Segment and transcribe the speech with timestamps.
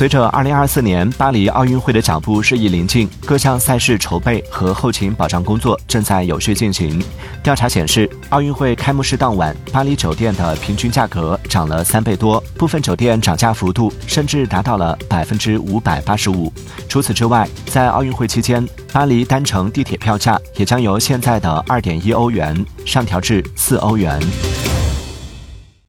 [0.00, 7.04] 随着2024年巴黎奥运会的脚步日益临近，各项赛事筹备和后勤保障工作正在有序进行。
[7.42, 16.50] 调查显示，奥运会开幕式当晚，巴黎酒店的平均价格涨了三倍多，部分酒店涨价幅度甚至达到了百分之五百八十五。
[16.88, 22.56] 除此之外，在奥运会期间，巴黎单程地铁票价也将由现在的二点一欧元
[22.86, 24.18] 上调至四欧元。